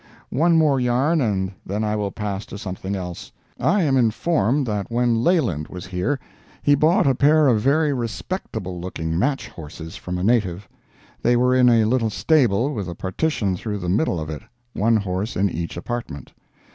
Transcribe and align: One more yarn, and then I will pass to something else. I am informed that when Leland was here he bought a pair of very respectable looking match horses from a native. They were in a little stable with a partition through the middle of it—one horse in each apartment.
One 0.31 0.57
more 0.57 0.79
yarn, 0.79 1.21
and 1.21 1.51
then 1.63 1.83
I 1.83 1.95
will 1.95 2.09
pass 2.09 2.47
to 2.47 2.57
something 2.57 2.95
else. 2.95 3.31
I 3.59 3.83
am 3.83 3.97
informed 3.97 4.65
that 4.65 4.89
when 4.89 5.23
Leland 5.23 5.67
was 5.67 5.85
here 5.85 6.19
he 6.63 6.73
bought 6.73 7.05
a 7.05 7.13
pair 7.13 7.45
of 7.45 7.61
very 7.61 7.93
respectable 7.93 8.79
looking 8.81 9.19
match 9.19 9.47
horses 9.47 9.97
from 9.97 10.17
a 10.17 10.23
native. 10.23 10.67
They 11.21 11.35
were 11.37 11.53
in 11.53 11.69
a 11.69 11.85
little 11.85 12.09
stable 12.09 12.73
with 12.73 12.87
a 12.87 12.95
partition 12.95 13.55
through 13.55 13.77
the 13.77 13.89
middle 13.89 14.19
of 14.19 14.31
it—one 14.31 14.97
horse 14.97 15.35
in 15.35 15.51
each 15.51 15.77
apartment. 15.77 16.33